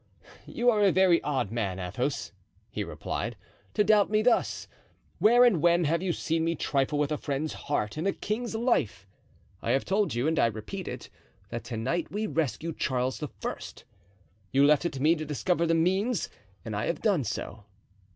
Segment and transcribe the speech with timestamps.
[0.47, 2.31] "You are a very odd man, Athos,"
[2.71, 3.35] he replied,
[3.75, 4.67] "to doubt me thus.
[5.19, 8.55] Where and when have you seen me trifle with a friend's heart and a king's
[8.55, 9.05] life?
[9.61, 11.09] I have told you, and I repeat it,
[11.49, 13.29] that to night we rescue Charles I.
[14.51, 16.29] You left it to me to discover the means
[16.65, 17.65] and I have done so."